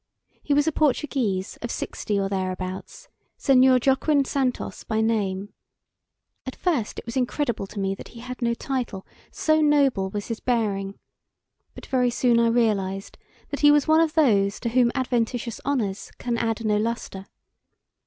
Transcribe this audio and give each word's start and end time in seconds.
He 0.41 0.55
was 0.55 0.65
a 0.65 0.71
Portuguese 0.71 1.57
of 1.57 1.69
sixty 1.69 2.19
or 2.19 2.27
thereabouts, 2.27 3.07
Senhor 3.37 3.77
Joaquin 3.85 4.25
Santos 4.25 4.83
by 4.83 4.99
name; 4.99 5.53
at 6.43 6.55
first 6.55 6.97
it 6.97 7.05
was 7.05 7.15
incredible 7.15 7.67
to 7.67 7.79
me 7.79 7.93
that 7.93 8.07
he 8.07 8.21
had 8.21 8.41
no 8.41 8.55
title, 8.55 9.05
so 9.29 9.61
noble 9.61 10.09
was 10.09 10.25
his 10.29 10.39
bearing; 10.39 10.97
but 11.75 11.85
very 11.85 12.09
soon 12.09 12.39
I 12.39 12.47
realized 12.47 13.19
that 13.51 13.59
he 13.59 13.69
was 13.69 13.87
one 13.87 14.01
of 14.01 14.15
those 14.15 14.59
to 14.61 14.69
whom 14.69 14.91
adventitious 14.95 15.61
honors 15.63 16.11
can 16.17 16.35
add 16.35 16.65
no 16.65 16.77
lustre. 16.77 17.27